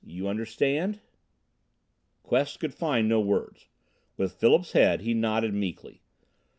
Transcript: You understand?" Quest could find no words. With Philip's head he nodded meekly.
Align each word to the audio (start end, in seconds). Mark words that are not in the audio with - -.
You 0.03 0.27
understand?" 0.27 0.99
Quest 2.23 2.59
could 2.59 2.73
find 2.73 3.07
no 3.07 3.19
words. 3.21 3.67
With 4.17 4.31
Philip's 4.33 4.71
head 4.71 5.01
he 5.01 5.13
nodded 5.13 5.53
meekly. 5.53 6.01